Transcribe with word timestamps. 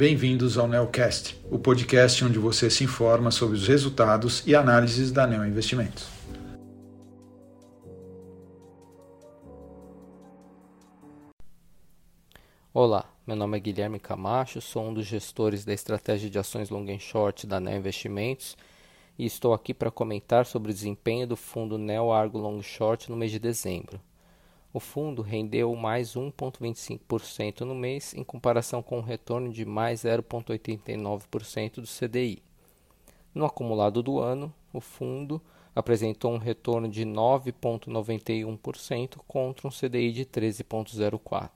bem-vindos 0.00 0.56
ao 0.56 0.66
Neocast, 0.66 1.38
o 1.50 1.58
podcast 1.58 2.24
onde 2.24 2.38
você 2.38 2.70
se 2.70 2.82
informa 2.84 3.30
sobre 3.30 3.54
os 3.54 3.68
resultados 3.68 4.42
e 4.46 4.54
análises 4.54 5.12
da 5.12 5.26
Neo 5.26 5.44
Investimentos. 5.44 6.08
Olá, 12.72 13.12
meu 13.26 13.36
nome 13.36 13.58
é 13.58 13.60
Guilherme 13.60 14.00
Camacho, 14.00 14.62
sou 14.62 14.88
um 14.88 14.94
dos 14.94 15.04
gestores 15.04 15.66
da 15.66 15.74
estratégia 15.74 16.30
de 16.30 16.38
ações 16.38 16.70
long 16.70 16.90
and 16.90 16.98
short 16.98 17.46
da 17.46 17.60
Neo 17.60 17.76
Investimentos 17.76 18.56
e 19.18 19.26
estou 19.26 19.52
aqui 19.52 19.74
para 19.74 19.90
comentar 19.90 20.46
sobre 20.46 20.70
o 20.72 20.74
desempenho 20.74 21.26
do 21.26 21.36
fundo 21.36 21.76
Neo 21.76 22.10
Argo 22.10 22.38
Long 22.38 22.62
Short 22.62 23.10
no 23.10 23.18
mês 23.18 23.30
de 23.30 23.38
dezembro. 23.38 24.00
O 24.72 24.78
fundo 24.78 25.20
rendeu 25.20 25.74
mais 25.74 26.14
1,25% 26.14 27.62
no 27.62 27.74
mês, 27.74 28.14
em 28.14 28.22
comparação 28.22 28.80
com 28.82 28.98
um 28.98 29.02
retorno 29.02 29.52
de 29.52 29.64
mais 29.64 30.02
0,89% 30.02 31.80
do 31.80 31.88
CDI. 31.88 32.40
No 33.34 33.44
acumulado 33.44 34.00
do 34.00 34.20
ano, 34.20 34.54
o 34.72 34.80
fundo 34.80 35.42
apresentou 35.74 36.32
um 36.32 36.38
retorno 36.38 36.88
de 36.88 37.04
9,91% 37.04 39.18
contra 39.26 39.66
um 39.66 39.70
CDI 39.70 40.12
de 40.12 40.24
13,04%. 40.24 41.50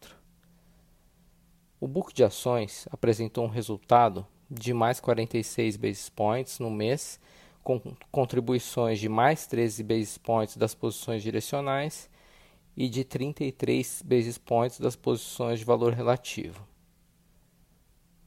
O 1.81 1.87
book 1.87 2.13
de 2.13 2.25
ações 2.25 2.89
apresentou 2.91 3.45
um 3.45 3.49
resultado 3.49 4.27
de 4.51 4.75
mais 4.75 4.99
46 4.99 5.77
basis 5.77 6.09
points 6.09 6.59
no 6.59 6.71
mês, 6.71 7.21
com 7.63 7.81
contribuições 8.11 8.99
de 8.99 9.09
mais 9.09 9.47
13 9.47 9.85
basis 9.85 10.19
points 10.19 10.57
das 10.57 10.75
posições 10.75 11.23
direcionais 11.23 12.13
e 12.77 12.89
de 12.89 13.05
33 13.05 14.03
basis 14.05 14.39
points 14.39 14.81
das 14.81 14.97
posições 14.97 15.59
de 15.61 15.65
valor 15.65 15.93
relativo. 15.93 16.67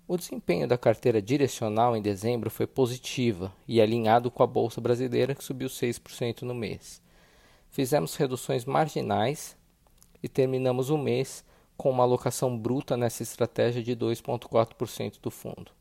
O 0.08 0.16
desempenho 0.16 0.68
da 0.68 0.78
carteira 0.78 1.22
direcional 1.22 1.96
em 1.96 2.02
dezembro 2.02 2.50
foi 2.50 2.66
positiva 2.66 3.54
e 3.68 3.82
alinhado 3.82 4.32
com 4.32 4.42
a 4.42 4.48
bolsa 4.48 4.80
brasileira 4.80 5.36
que 5.36 5.44
subiu 5.44 5.68
6% 5.68 6.44
no 6.44 6.56
mês. 6.56 7.02
Fizemos 7.70 8.16
reduções 8.16 8.64
marginais 8.64 9.58
e 10.24 10.30
terminamos 10.30 10.90
o 10.90 10.98
mês 10.98 11.44
com 11.76 11.92
uma 11.92 12.04
alocação 12.04 12.58
bruta 12.58 12.96
nessa 12.96 13.22
estratégia 13.22 13.84
de 13.84 13.96
2,4% 13.96 15.20
do 15.22 15.30
fundo. 15.30 15.72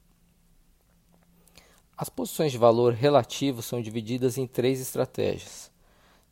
As 1.97 2.11
posições 2.11 2.53
de 2.53 2.59
valor 2.59 2.92
relativo 2.92 3.62
são 3.62 3.81
divididas 3.81 4.37
em 4.37 4.47
três 4.47 4.81
estratégias. 4.81 5.70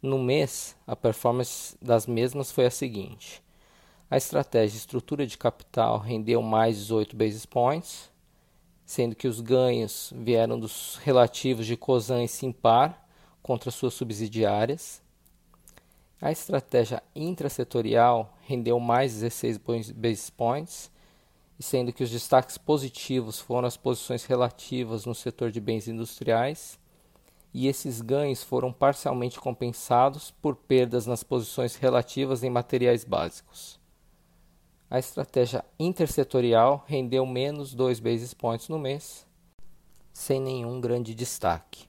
No 0.05 0.19
mês, 0.19 0.77
a 0.87 0.95
performance 0.95 1.79
das 1.81 2.07
mesmas 2.07 2.53
foi 2.53 2.67
a 2.67 2.71
seguinte: 2.71 3.43
a 4.11 4.19
estratégia 4.19 4.77
estrutura 4.77 5.27
de 5.27 5.39
capital 5.39 5.99
rendeu 5.99 6.43
mais 6.43 6.77
18 6.77 7.17
basis 7.17 7.47
points, 7.47 8.11
sendo 8.85 9.17
que 9.17 9.27
os 9.27 9.41
ganhos 9.41 10.13
vieram 10.15 10.61
dos 10.61 10.97
relativos 10.97 11.65
de 11.65 11.75
COSAN 11.75 12.23
e 12.23 12.29
Simpar 12.29 13.03
contra 13.43 13.71
suas 13.71 13.95
subsidiárias. 13.95 15.01
A 16.21 16.31
estratégia 16.31 17.03
intrasetorial 17.17 18.37
rendeu 18.43 18.79
mais 18.79 19.15
16 19.15 19.59
basis 19.95 20.29
points, 20.29 20.91
sendo 21.59 21.95
que 21.95 22.05
os 22.05 22.11
destaques 22.11 22.59
positivos 22.59 23.41
foram 23.41 23.67
as 23.67 23.79
posições 23.79 24.27
relativas 24.27 25.07
no 25.07 25.15
setor 25.15 25.51
de 25.51 25.63
bens 25.63 25.89
industriais 25.89 26.79
e 27.55 27.69
esses 27.69 28.01
ganhos 28.01 28.43
foram 28.43 28.73
parcialmente 28.73 29.39
compensados 29.39 30.33
por 30.43 30.57
perdas 30.57 31.07
nas 31.07 31.23
posições 31.23 31.77
relativas 31.77 32.43
em 32.43 32.51
materiais 32.51 33.05
básicos. 33.05 33.79
A 34.91 34.99
estratégia 34.99 35.65
intersetorial 35.79 36.85
rendeu 36.89 37.25
menos 37.25 37.73
2 37.73 38.01
basis 38.01 38.35
points 38.35 38.69
no 38.69 38.79
mês, 38.79 39.25
sem 40.13 40.41
nenhum 40.41 40.81
grande 40.81 41.15
destaque. 41.15 41.89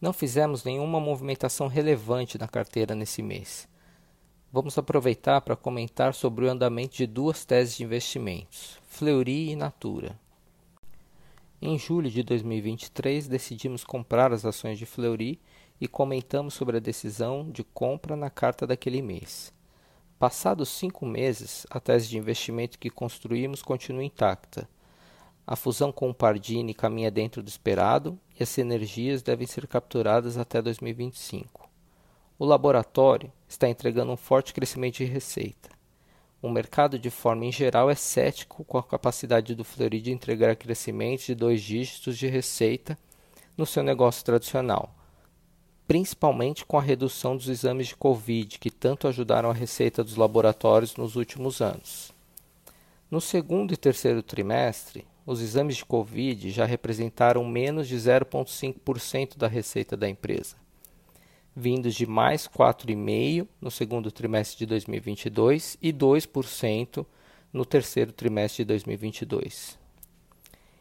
Não 0.00 0.12
fizemos 0.12 0.64
nenhuma 0.64 0.98
movimentação 0.98 1.68
relevante 1.68 2.36
na 2.36 2.48
carteira 2.48 2.94
nesse 2.94 3.22
mês. 3.22 3.68
Vamos 4.52 4.76
aproveitar 4.76 5.40
para 5.42 5.54
comentar 5.54 6.12
sobre 6.12 6.44
o 6.44 6.50
andamento 6.50 6.96
de 6.96 7.06
duas 7.06 7.44
teses 7.44 7.76
de 7.76 7.84
investimentos, 7.84 8.78
Fleury 8.88 9.50
e 9.50 9.56
Natura. 9.56 10.18
Em 11.62 11.78
julho 11.78 12.10
de 12.10 12.22
2023, 12.22 13.28
decidimos 13.28 13.84
comprar 13.84 14.32
as 14.32 14.46
ações 14.46 14.78
de 14.78 14.86
Fleury 14.86 15.38
e 15.78 15.86
comentamos 15.86 16.54
sobre 16.54 16.78
a 16.78 16.80
decisão 16.80 17.50
de 17.50 17.62
compra 17.62 18.16
na 18.16 18.30
carta 18.30 18.66
daquele 18.66 19.02
mês. 19.02 19.52
Passados 20.18 20.70
cinco 20.70 21.04
meses, 21.04 21.66
a 21.68 21.78
tese 21.78 22.08
de 22.08 22.16
investimento 22.16 22.78
que 22.78 22.88
construímos 22.88 23.60
continua 23.60 24.02
intacta. 24.02 24.66
A 25.46 25.54
fusão 25.54 25.92
com 25.92 26.08
o 26.08 26.14
Pardini 26.14 26.72
caminha 26.72 27.10
dentro 27.10 27.42
do 27.42 27.48
esperado 27.48 28.18
e 28.38 28.42
as 28.42 28.48
sinergias 28.48 29.22
devem 29.22 29.46
ser 29.46 29.66
capturadas 29.66 30.38
até 30.38 30.62
2025. 30.62 31.68
O 32.38 32.46
laboratório 32.46 33.30
está 33.46 33.68
entregando 33.68 34.12
um 34.12 34.16
forte 34.16 34.54
crescimento 34.54 34.96
de 34.96 35.04
receita. 35.04 35.79
O 36.42 36.48
mercado, 36.48 36.98
de 36.98 37.10
forma 37.10 37.44
em 37.44 37.52
geral, 37.52 37.90
é 37.90 37.94
cético 37.94 38.64
com 38.64 38.78
a 38.78 38.82
capacidade 38.82 39.54
do 39.54 39.62
Fleury 39.62 40.00
de 40.00 40.10
entregar 40.10 40.56
crescimentos 40.56 41.26
de 41.26 41.34
dois 41.34 41.60
dígitos 41.60 42.16
de 42.16 42.28
receita 42.28 42.98
no 43.58 43.66
seu 43.66 43.82
negócio 43.82 44.24
tradicional, 44.24 44.94
principalmente 45.86 46.64
com 46.64 46.78
a 46.78 46.82
redução 46.82 47.36
dos 47.36 47.46
exames 47.46 47.88
de 47.88 47.96
Covid, 47.96 48.58
que 48.58 48.70
tanto 48.70 49.06
ajudaram 49.06 49.50
a 49.50 49.54
receita 49.54 50.02
dos 50.02 50.16
laboratórios 50.16 50.96
nos 50.96 51.14
últimos 51.14 51.60
anos. 51.60 52.10
No 53.10 53.20
segundo 53.20 53.74
e 53.74 53.76
terceiro 53.76 54.22
trimestre, 54.22 55.06
os 55.26 55.42
exames 55.42 55.76
de 55.76 55.84
Covid 55.84 56.50
já 56.50 56.64
representaram 56.64 57.44
menos 57.44 57.86
de 57.86 57.96
0,5% 57.96 59.36
da 59.36 59.46
receita 59.46 59.94
da 59.94 60.08
empresa 60.08 60.56
vindos 61.60 61.94
de 61.94 62.06
mais 62.06 62.48
4,5% 62.48 63.46
no 63.60 63.70
segundo 63.70 64.10
trimestre 64.10 64.58
de 64.58 64.66
2022 64.66 65.76
e 65.80 65.92
2% 65.92 67.06
no 67.52 67.64
terceiro 67.64 68.12
trimestre 68.12 68.64
de 68.64 68.68
2022. 68.68 69.78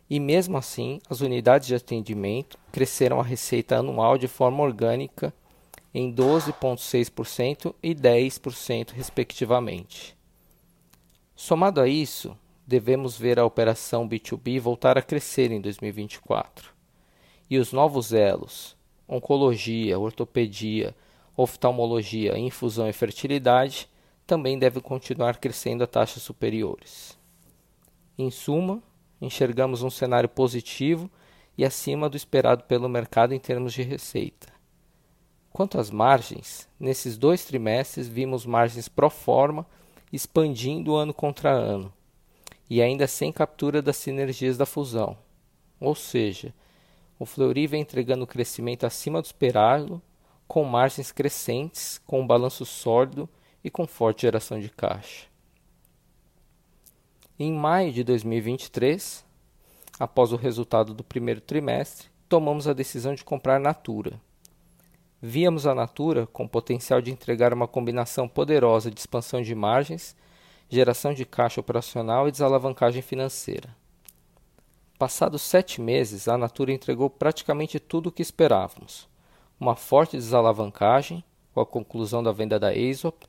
E 0.09 0.19
mesmo 0.19 0.57
assim, 0.57 0.99
as 1.09 1.21
unidades 1.21 1.67
de 1.67 1.75
atendimento 1.75 2.57
cresceram 2.71 3.19
a 3.19 3.23
receita 3.23 3.77
anual 3.77 4.17
de 4.17 4.27
forma 4.27 4.63
orgânica 4.63 5.33
em 5.93 6.13
12,6% 6.13 7.75
e 7.83 7.93
10%, 7.93 8.91
respectivamente. 8.91 10.17
Somado 11.35 11.81
a 11.81 11.87
isso, 11.87 12.35
devemos 12.65 13.17
ver 13.17 13.39
a 13.39 13.45
operação 13.45 14.07
B2B 14.07 14.59
voltar 14.59 14.97
a 14.97 15.01
crescer 15.01 15.51
em 15.51 15.61
2024. 15.61 16.73
E 17.49 17.57
os 17.57 17.73
novos 17.73 18.13
elos, 18.13 18.77
oncologia, 19.09 19.97
ortopedia, 19.97 20.95
oftalmologia, 21.35 22.37
infusão 22.37 22.87
e 22.87 22.93
fertilidade 22.93 23.89
também 24.27 24.59
devem 24.59 24.81
continuar 24.81 25.37
crescendo 25.37 25.83
a 25.83 25.87
taxas 25.87 26.21
superiores. 26.21 27.17
Em 28.15 28.29
suma, 28.29 28.83
enxergamos 29.19 29.81
um 29.81 29.89
cenário 29.89 30.29
positivo 30.29 31.09
e 31.57 31.65
acima 31.65 32.07
do 32.07 32.15
esperado 32.15 32.63
pelo 32.65 32.87
mercado 32.87 33.33
em 33.33 33.39
termos 33.39 33.73
de 33.73 33.81
receita. 33.81 34.47
Quanto 35.51 35.79
às 35.79 35.89
margens, 35.89 36.69
nesses 36.79 37.17
dois 37.17 37.43
trimestres 37.43 38.07
vimos 38.07 38.45
margens 38.45 38.87
pro 38.87 39.09
forma 39.09 39.65
expandindo 40.13 40.95
ano 40.95 41.13
contra 41.13 41.49
ano, 41.51 41.91
e 42.69 42.81
ainda 42.81 43.07
sem 43.07 43.31
captura 43.31 43.81
das 43.81 43.97
sinergias 43.97 44.57
da 44.57 44.65
fusão. 44.65 45.17
Ou 45.79 45.95
seja, 45.95 46.53
o 47.19 47.25
Fleury 47.25 47.67
vem 47.67 47.81
entregando 47.81 48.25
crescimento 48.25 48.85
acima 48.85 49.21
do 49.21 49.25
esperado, 49.25 50.01
com 50.47 50.63
margens 50.63 51.11
crescentes, 51.11 52.01
com 52.07 52.21
um 52.21 52.25
balanço 52.25 52.65
sólido 52.65 53.27
e 53.61 53.69
com 53.69 53.85
forte 53.85 54.21
geração 54.21 54.57
de 54.57 54.69
caixa. 54.69 55.27
Em 57.37 57.51
maio 57.51 57.91
de 57.91 58.05
2023, 58.05 59.25
após 59.99 60.31
o 60.31 60.37
resultado 60.37 60.93
do 60.93 61.03
primeiro 61.03 61.41
trimestre, 61.41 62.07
tomamos 62.29 62.69
a 62.69 62.73
decisão 62.73 63.13
de 63.13 63.23
comprar 63.23 63.59
Natura. 63.59 64.19
Víamos 65.21 65.67
a 65.67 65.75
Natura 65.75 66.25
com 66.27 66.47
potencial 66.47 67.01
de 67.01 67.11
entregar 67.11 67.53
uma 67.53 67.67
combinação 67.67 68.29
poderosa 68.29 68.89
de 68.89 68.97
expansão 68.97 69.41
de 69.41 69.53
margens, 69.53 70.15
geração 70.69 71.13
de 71.13 71.25
caixa 71.25 71.59
operacional 71.59 72.29
e 72.29 72.31
desalavancagem 72.31 73.01
financeira. 73.01 73.75
Passados 74.99 75.43
sete 75.43 75.79
meses, 75.79 76.27
a 76.27 76.37
Natura 76.37 76.73
entregou 76.73 77.09
praticamente 77.09 77.79
tudo 77.79 78.07
o 78.07 78.11
que 78.11 78.21
esperávamos. 78.21 79.07
Uma 79.57 79.73
forte 79.73 80.17
desalavancagem, 80.17 81.23
com 81.53 81.61
a 81.61 81.65
conclusão 81.65 82.21
da 82.21 82.33
venda 82.33 82.59
da 82.59 82.67
Aesop, 82.67 83.25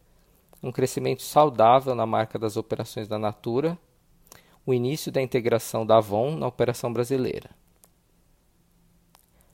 um 0.60 0.72
crescimento 0.72 1.22
saudável 1.22 1.94
na 1.94 2.04
marca 2.04 2.40
das 2.40 2.56
operações 2.56 3.06
da 3.06 3.20
Natura, 3.20 3.78
o 4.66 4.74
início 4.74 5.12
da 5.12 5.22
integração 5.22 5.86
da 5.86 5.98
Avon 5.98 6.34
na 6.34 6.48
operação 6.48 6.92
brasileira. 6.92 7.50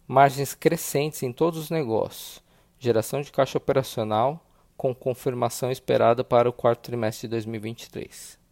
Margens 0.08 0.54
crescentes 0.54 1.22
em 1.22 1.34
todos 1.34 1.58
os 1.58 1.68
negócios, 1.68 2.42
geração 2.78 3.20
de 3.20 3.30
caixa 3.30 3.58
operacional 3.58 4.42
com 4.74 4.94
confirmação 4.94 5.70
esperada 5.70 6.24
para 6.24 6.48
o 6.48 6.52
quarto 6.52 6.80
trimestre 6.80 7.28
de 7.28 7.32
2023. 7.32 8.45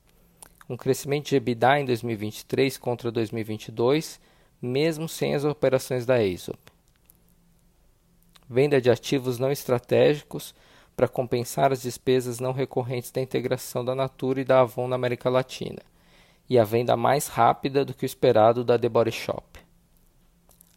Um 0.68 0.76
crescimento 0.76 1.28
de 1.28 1.36
EBITDA 1.36 1.80
em 1.80 1.84
2023 1.84 2.78
contra 2.78 3.10
2022, 3.10 4.20
mesmo 4.60 5.08
sem 5.08 5.34
as 5.34 5.44
operações 5.44 6.06
da 6.06 6.16
ASOP. 6.16 6.58
Venda 8.48 8.80
de 8.80 8.90
ativos 8.90 9.38
não 9.38 9.50
estratégicos 9.50 10.54
para 10.96 11.08
compensar 11.08 11.72
as 11.72 11.82
despesas 11.82 12.38
não 12.40 12.52
recorrentes 12.52 13.10
da 13.10 13.20
integração 13.20 13.84
da 13.84 13.94
Natura 13.94 14.40
e 14.40 14.44
da 14.44 14.60
Avon 14.60 14.86
na 14.86 14.96
América 14.96 15.28
Latina, 15.28 15.80
e 16.48 16.58
a 16.58 16.64
venda 16.64 16.96
mais 16.96 17.26
rápida 17.26 17.84
do 17.84 17.94
que 17.94 18.04
o 18.04 18.06
esperado 18.06 18.64
da 18.64 18.78
The 18.78 18.88
Body 18.88 19.12
Shop. 19.12 19.60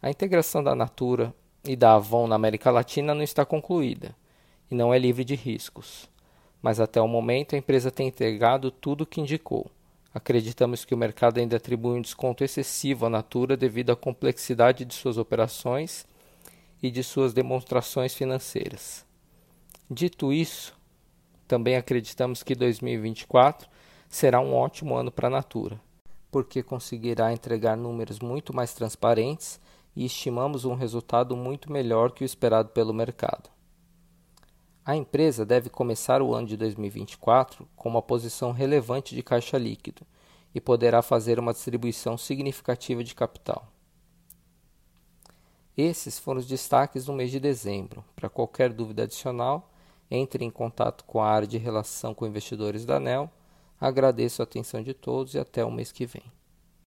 A 0.02 0.10
integração 0.10 0.62
da 0.62 0.74
Natura 0.74 1.34
e 1.64 1.76
da 1.76 1.94
Avon 1.94 2.26
na 2.26 2.36
América 2.36 2.70
Latina 2.70 3.14
não 3.14 3.22
está 3.22 3.44
concluída 3.44 4.14
e 4.70 4.74
não 4.74 4.92
é 4.92 4.98
livre 4.98 5.24
de 5.24 5.34
riscos, 5.34 6.08
mas 6.60 6.80
até 6.80 7.00
o 7.00 7.08
momento 7.08 7.54
a 7.54 7.58
empresa 7.58 7.90
tem 7.90 8.08
entregado 8.08 8.70
tudo 8.70 9.02
o 9.02 9.06
que 9.06 9.20
indicou. 9.20 9.70
Acreditamos 10.18 10.84
que 10.84 10.92
o 10.92 10.98
mercado 10.98 11.38
ainda 11.38 11.58
atribui 11.58 11.96
um 11.96 12.02
desconto 12.02 12.42
excessivo 12.42 13.06
à 13.06 13.08
Natura 13.08 13.56
devido 13.56 13.90
à 13.90 13.96
complexidade 13.96 14.84
de 14.84 14.92
suas 14.92 15.16
operações 15.16 16.04
e 16.82 16.90
de 16.90 17.04
suas 17.04 17.32
demonstrações 17.32 18.12
financeiras. 18.14 19.06
Dito 19.88 20.32
isso, 20.32 20.76
também 21.46 21.76
acreditamos 21.76 22.42
que 22.42 22.56
2024 22.56 23.68
será 24.08 24.40
um 24.40 24.56
ótimo 24.56 24.96
ano 24.96 25.12
para 25.12 25.28
a 25.28 25.30
Natura, 25.30 25.80
porque 26.32 26.64
conseguirá 26.64 27.32
entregar 27.32 27.76
números 27.76 28.18
muito 28.18 28.52
mais 28.52 28.74
transparentes 28.74 29.60
e 29.94 30.04
estimamos 30.04 30.64
um 30.64 30.74
resultado 30.74 31.36
muito 31.36 31.70
melhor 31.70 32.10
que 32.10 32.24
o 32.24 32.26
esperado 32.26 32.70
pelo 32.70 32.92
mercado. 32.92 33.48
A 34.88 34.96
empresa 34.96 35.44
deve 35.44 35.68
começar 35.68 36.22
o 36.22 36.34
ano 36.34 36.46
de 36.46 36.56
2024 36.56 37.68
com 37.76 37.90
uma 37.90 38.00
posição 38.00 38.52
relevante 38.52 39.14
de 39.14 39.22
caixa 39.22 39.58
líquido 39.58 40.00
e 40.54 40.62
poderá 40.62 41.02
fazer 41.02 41.38
uma 41.38 41.52
distribuição 41.52 42.16
significativa 42.16 43.04
de 43.04 43.14
capital. 43.14 43.70
Esses 45.76 46.18
foram 46.18 46.40
os 46.40 46.46
destaques 46.46 47.04
do 47.04 47.12
mês 47.12 47.30
de 47.30 47.38
dezembro. 47.38 48.02
Para 48.16 48.30
qualquer 48.30 48.72
dúvida 48.72 49.02
adicional, 49.02 49.70
entre 50.10 50.42
em 50.42 50.50
contato 50.50 51.04
com 51.04 51.20
a 51.20 51.28
área 51.28 51.46
de 51.46 51.58
relação 51.58 52.14
com 52.14 52.26
investidores 52.26 52.86
da 52.86 52.96
ANEL. 52.96 53.30
Agradeço 53.78 54.40
a 54.40 54.44
atenção 54.44 54.82
de 54.82 54.94
todos 54.94 55.34
e 55.34 55.38
até 55.38 55.62
o 55.62 55.70
mês 55.70 55.92
que 55.92 56.06
vem. 56.06 56.37